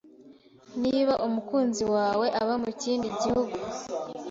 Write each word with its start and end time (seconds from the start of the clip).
Niba 0.81 1.13
umukunzi 1.27 1.83
wawe 1.95 2.25
aba 2.41 2.55
mu 2.63 2.71
kindi 2.81 3.07
gihugu 3.21 3.55